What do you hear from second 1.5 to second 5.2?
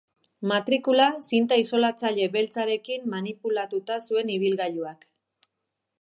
isolatzaile beltzarekin manipulatuta zuen ibilgailuak.